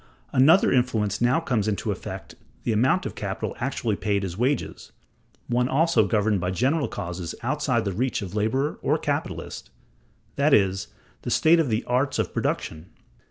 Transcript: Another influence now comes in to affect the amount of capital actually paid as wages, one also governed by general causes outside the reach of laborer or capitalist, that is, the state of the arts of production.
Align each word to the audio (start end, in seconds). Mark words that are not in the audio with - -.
Another 0.33 0.71
influence 0.71 1.21
now 1.21 1.39
comes 1.39 1.67
in 1.67 1.75
to 1.75 1.91
affect 1.91 2.33
the 2.63 2.73
amount 2.73 3.05
of 3.05 3.13
capital 3.13 3.55
actually 3.59 3.95
paid 3.95 4.23
as 4.25 4.35
wages, 4.35 4.91
one 5.45 5.69
also 5.69 6.07
governed 6.07 6.41
by 6.41 6.49
general 6.49 6.87
causes 6.87 7.35
outside 7.43 7.85
the 7.85 7.91
reach 7.93 8.23
of 8.23 8.33
laborer 8.33 8.79
or 8.81 8.97
capitalist, 8.97 9.69
that 10.37 10.55
is, 10.55 10.87
the 11.21 11.29
state 11.29 11.59
of 11.59 11.69
the 11.69 11.83
arts 11.83 12.17
of 12.17 12.33
production. 12.33 12.87